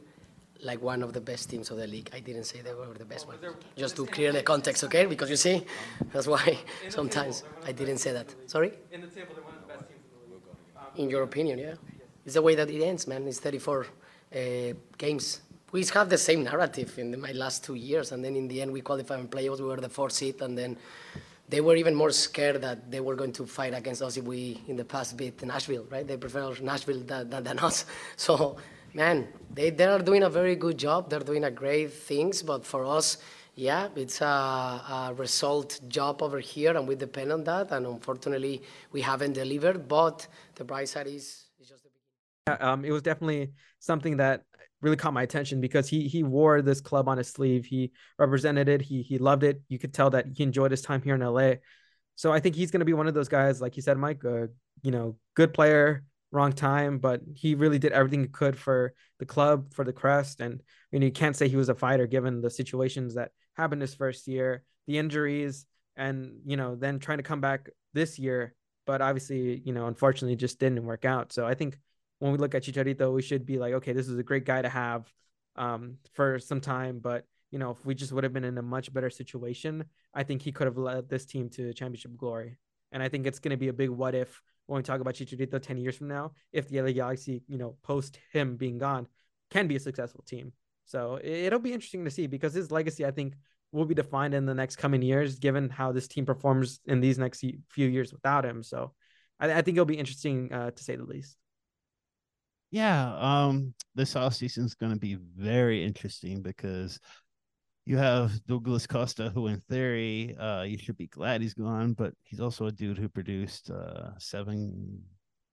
[0.62, 2.10] like one of the best teams of the league.
[2.14, 3.38] I didn't say they were the best one.
[3.78, 5.06] Just to clear the context, okay?
[5.06, 5.64] Because you see,
[6.12, 6.58] that's why
[6.90, 8.34] sometimes I didn't say that.
[8.48, 8.74] Sorry?
[8.92, 11.04] in the table, they're one of the best teams in the league.
[11.04, 11.76] In your opinion, yeah.
[12.26, 13.28] It's the way that it ends, man.
[13.28, 14.38] It's 34 uh,
[14.98, 15.42] games.
[15.72, 18.62] We have the same narrative in the, my last two years, and then in the
[18.62, 19.60] end, we qualified in playoffs.
[19.60, 20.78] We were the fourth seed, and then
[21.48, 24.62] they were even more scared that they were going to fight against us if we,
[24.68, 26.08] in the past, beat Nashville, right?
[26.08, 27.86] They prefer Nashville than, than, than us.
[28.18, 28.58] So,
[28.94, 31.10] man, they, they are doing a very good job.
[31.10, 33.18] They're doing a great things, but for us,
[33.56, 37.72] yeah, it's a, a result job over here, and we depend on that.
[37.72, 39.88] And unfortunately, we haven't delivered.
[39.88, 42.66] But the bright side is, is just the beginning.
[42.66, 44.44] Um, it was definitely something that
[44.82, 47.66] really caught my attention because he he wore this club on his sleeve.
[47.66, 48.82] He represented it.
[48.82, 49.62] He he loved it.
[49.68, 51.56] You could tell that he enjoyed his time here in LA.
[52.16, 54.24] So I think he's going to be one of those guys, like you said, Mike.
[54.24, 54.48] Uh,
[54.82, 59.26] you know, good player, wrong time, but he really did everything he could for the
[59.26, 60.62] club, for the crest, and
[60.92, 63.94] you know you can't say he was a fighter given the situations that happened his
[63.94, 65.66] first year, the injuries,
[65.96, 68.54] and you know then trying to come back this year.
[68.86, 71.32] But obviously, you know, unfortunately, just didn't work out.
[71.32, 71.78] So I think
[72.20, 74.62] when we look at Chicharito, we should be like, okay, this is a great guy
[74.62, 75.12] to have
[75.56, 77.00] um, for some time.
[77.00, 80.24] But you know, if we just would have been in a much better situation, I
[80.24, 82.58] think he could have led this team to championship glory.
[82.92, 85.16] And I think it's going to be a big what if when we talk about
[85.16, 89.08] Chicharito ten years from now, if the LA Galaxy, you know, post him being gone,
[89.50, 90.54] can be a successful team.
[90.86, 93.36] So it'll be interesting to see because his legacy, I think,
[93.72, 97.18] will be defined in the next coming years, given how this team performs in these
[97.18, 98.64] next few years without him.
[98.64, 98.94] So
[99.40, 101.36] I, I think it'll be interesting uh, to say the least.
[102.72, 107.00] Yeah, um, this off season is going to be very interesting because
[107.90, 112.14] you have Douglas Costa, who in theory, uh, you should be glad he's gone, but
[112.22, 115.02] he's also a dude who produced uh seven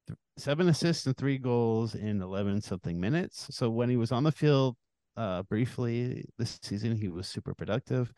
[0.07, 3.47] th- seven assists and three goals in eleven something minutes.
[3.53, 4.77] So when he was on the field,
[5.17, 8.13] uh, briefly this season, he was super productive.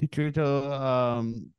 [0.00, 1.52] Chicharito, um,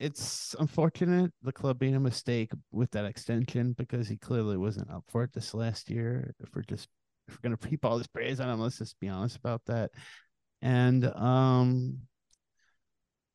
[0.00, 5.04] it's unfortunate the club made a mistake with that extension because he clearly wasn't up
[5.10, 6.32] for it this last year.
[6.40, 6.88] If we're just
[7.28, 9.90] if we're gonna heap all this praise on him, let's just be honest about that.
[10.62, 12.00] And um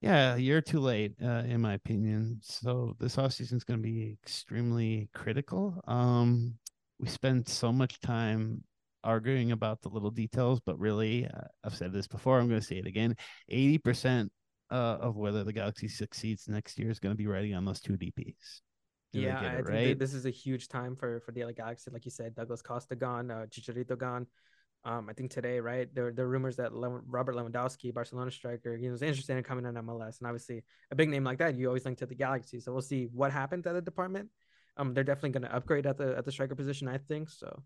[0.04, 2.40] yeah, year too late, uh, in my opinion.
[2.42, 5.82] So this offseason is going to be extremely critical.
[5.88, 6.56] Um,
[7.00, 8.66] we spend so much time
[9.06, 12.38] arguing about the little details, but really, uh, I've said this before.
[12.38, 13.16] I'm going to say it again.
[13.48, 14.30] Eighty percent
[14.70, 17.80] uh, of whether the Galaxy succeeds next year is going to be riding on those
[17.80, 18.62] two DPS.
[19.14, 20.00] Do yeah, I think right?
[20.00, 21.92] this is a huge time for for the LA Galaxy.
[21.92, 24.28] Like you said, Douglas Costa gone, uh, Chicharito gone.
[24.86, 25.88] Um, I think today, right?
[25.96, 29.66] There, there are rumors that Le- Robert Lewandowski, Barcelona striker, he was interested in coming
[29.66, 32.60] in MLS, and obviously a big name like that, you always link to the Galaxy.
[32.60, 34.30] So we'll see what happens at the department.
[34.76, 37.30] Um, they're definitely going to upgrade at the at the striker position, I think.
[37.30, 37.64] So,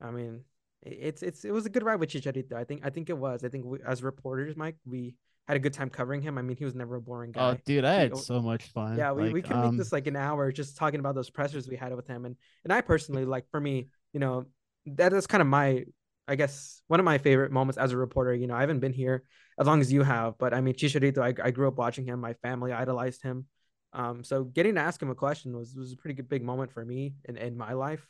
[0.00, 0.40] I mean,
[0.82, 2.54] it's it's it was a good ride with Chicharito.
[2.54, 3.44] I think I think it was.
[3.44, 5.14] I think we, as reporters, Mike, we
[5.46, 6.38] had a good time covering him.
[6.38, 7.50] I mean, he was never a boring guy.
[7.50, 8.96] Oh, dude, I had so much fun.
[8.96, 9.70] Yeah, we, like, we can um...
[9.70, 12.36] make this like an hour just talking about those pressers we had with him, and
[12.64, 14.46] and I personally like for me, you know,
[14.86, 15.84] that is kind of my
[16.28, 18.34] I guess one of my favorite moments as a reporter.
[18.34, 19.24] You know, I haven't been here
[19.58, 22.20] as long as you have, but I mean, Chicharito, I, I grew up watching him.
[22.20, 23.46] My family idolized him.
[23.92, 26.72] Um, so getting to ask him a question was was a pretty good big moment
[26.72, 28.06] for me in, in my life.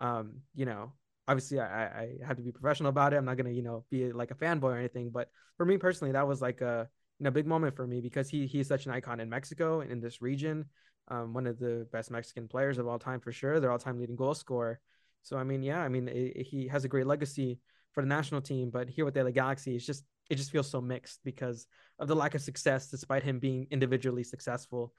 [0.00, 0.92] Um, you know,
[1.28, 3.16] obviously I, I have to be professional about it.
[3.16, 6.12] I'm not gonna, you know, be like a fanboy or anything, but for me personally,
[6.12, 8.92] that was like a you know big moment for me because he he's such an
[8.92, 10.64] icon in Mexico and in this region.
[11.08, 13.60] Um, one of the best Mexican players of all time for sure.
[13.60, 14.80] They're all time leading goal scorer.
[15.22, 17.58] So I mean, yeah, I mean, it, he has a great legacy
[17.92, 20.70] for the national team, but here with the LA Galaxy, it's just it just feels
[20.70, 21.66] so mixed because
[21.98, 24.92] of the lack of success, despite him being individually successful.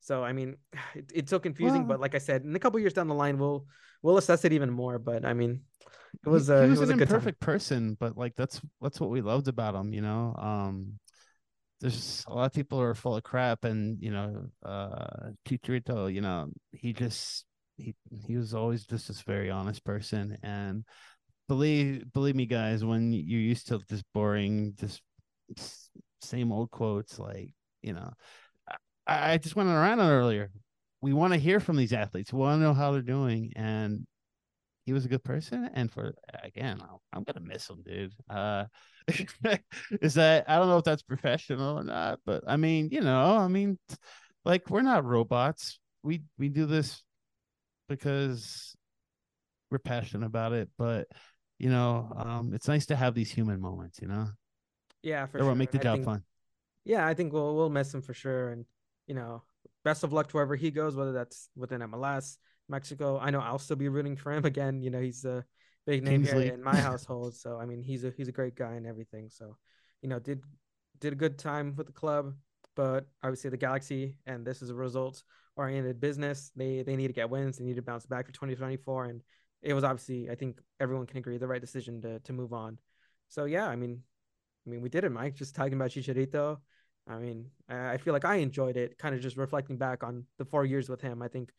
[0.00, 0.56] So I mean,
[0.94, 1.86] it, it's so confusing.
[1.86, 3.66] Well, but like I said, in a couple years down the line, we'll
[4.02, 4.98] we'll assess it even more.
[4.98, 5.62] But I mean,
[6.24, 9.00] it was a, he was, it was an a imperfect person, but like that's that's
[9.00, 9.92] what we loved about him.
[9.92, 10.98] You know, um,
[11.80, 16.12] there's a lot of people who are full of crap, and you know, uh, Chicharito,
[16.12, 17.44] you know, he just
[17.76, 20.38] he he was always just this very honest person.
[20.42, 20.84] And
[21.48, 25.00] believe believe me guys when you're used to this boring just
[26.20, 27.50] same old quotes like
[27.82, 28.10] you know
[29.06, 30.50] i, I just went around on earlier.
[31.02, 32.32] We want to hear from these athletes.
[32.32, 33.52] We want to know how they're doing.
[33.54, 34.06] And
[34.86, 35.70] he was a good person.
[35.74, 36.80] And for again
[37.12, 38.14] i'm gonna miss him dude.
[38.28, 38.64] Uh
[40.02, 43.36] is that i don't know if that's professional or not but i mean you know
[43.36, 43.78] i mean
[44.46, 45.80] like we're not robots.
[46.02, 47.02] We we do this
[47.88, 48.74] because
[49.70, 51.08] we're passionate about it, but
[51.58, 54.28] you know, um, it's nice to have these human moments, you know.
[55.02, 55.54] Yeah, for sure.
[55.54, 56.22] Make the I job think, fun.
[56.84, 58.64] Yeah, I think we'll we'll miss him for sure, and
[59.06, 59.42] you know,
[59.84, 62.36] best of luck to wherever he goes, whether that's within MLS,
[62.68, 63.18] Mexico.
[63.18, 64.82] I know I'll still be rooting for him again.
[64.82, 65.44] You know, he's a
[65.86, 66.44] big name Kingsley.
[66.44, 69.30] here in my household, so I mean, he's a he's a great guy and everything.
[69.30, 69.56] So,
[70.02, 70.42] you know, did
[71.00, 72.34] did a good time with the club,
[72.74, 75.22] but obviously the Galaxy, and this is a result
[75.56, 76.52] oriented business.
[76.56, 77.58] They they need to get wins.
[77.58, 79.06] They need to bounce back for 2024.
[79.06, 79.22] And
[79.62, 82.78] it was obviously, I think everyone can agree, the right decision to to move on.
[83.28, 84.02] So yeah, I mean,
[84.66, 85.34] I mean, we did it, Mike.
[85.34, 86.58] Just talking about Chicharito.
[87.08, 88.98] I mean, I feel like I enjoyed it.
[88.98, 91.22] Kind of just reflecting back on the four years with him.
[91.22, 91.52] I think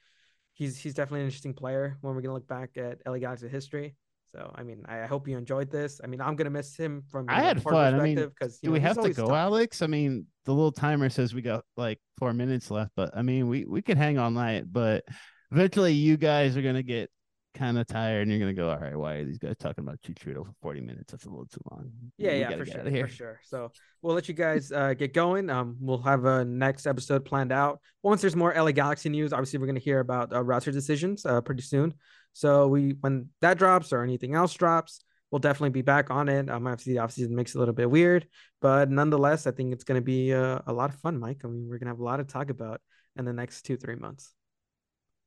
[0.53, 3.95] he's he's definitely an interesting player when we're gonna look back at LA Galaxy history.
[4.31, 6.01] So I mean, I hope you enjoyed this.
[6.03, 7.25] I mean, I'm gonna miss him from.
[7.29, 7.95] I had fun.
[7.95, 9.35] I mean, because do know, we have to go, tough.
[9.35, 9.81] Alex?
[9.81, 13.47] I mean, the little timer says we got like four minutes left, but I mean,
[13.47, 14.65] we we can hang all night.
[14.71, 15.05] But
[15.51, 17.09] eventually, you guys are gonna get
[17.57, 20.01] kind of tired, and you're gonna go, all right, why are these guys talking about
[20.01, 21.11] Chicharito for 40 minutes?
[21.11, 21.91] That's a little too long.
[22.17, 23.39] Yeah, we yeah, for sure, for sure.
[23.43, 25.49] So we'll let you guys uh, get going.
[25.49, 27.79] Um, we'll have a next episode planned out.
[28.03, 31.41] Once there's more LA Galaxy news, obviously we're gonna hear about uh, roster decisions uh,
[31.41, 31.93] pretty soon.
[32.33, 36.49] So we when that drops or anything else drops, we'll definitely be back on it.
[36.49, 38.27] Um, obviously the offseason makes it a little bit weird,
[38.61, 41.41] but nonetheless, I think it's going to be uh, a lot of fun, Mike.
[41.43, 42.81] I mean, we're going to have a lot to talk about
[43.17, 44.36] in the next two three months.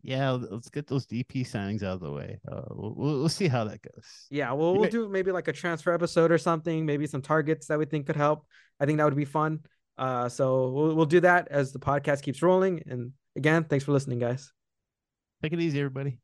[0.02, 2.40] Yeah, let's get those DP signings out of the way.
[2.50, 4.26] Uh, we'll, we'll see how that goes.
[4.30, 6.86] Yeah, well, we'll do maybe like a transfer episode or something.
[6.86, 8.46] Maybe some targets that we think could help.
[8.80, 9.60] I think that would be fun.
[9.98, 12.82] Uh, so we'll we'll do that as the podcast keeps rolling.
[12.86, 14.50] And again, thanks for listening, guys.
[15.42, 16.18] Take it easy, everybody.